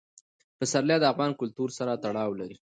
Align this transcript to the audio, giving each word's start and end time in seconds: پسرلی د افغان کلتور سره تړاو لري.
پسرلی 0.57 0.97
د 0.99 1.05
افغان 1.13 1.31
کلتور 1.39 1.69
سره 1.77 1.99
تړاو 2.03 2.31
لري. 2.39 2.57